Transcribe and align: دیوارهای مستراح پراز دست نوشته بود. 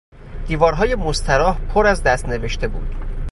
دیوارهای 0.47 0.95
مستراح 0.95 1.59
پراز 1.61 2.03
دست 2.03 2.29
نوشته 2.29 2.67
بود. 2.67 2.95